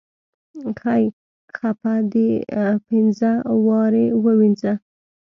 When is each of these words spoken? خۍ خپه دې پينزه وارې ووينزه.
خۍ 0.79 1.03
خپه 1.57 1.93
دې 2.11 2.29
پينزه 2.85 3.31
وارې 3.65 4.05
ووينزه. 4.23 4.73